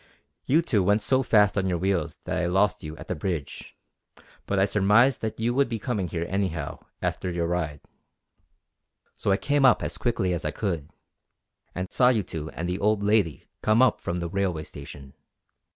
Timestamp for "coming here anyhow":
5.77-6.79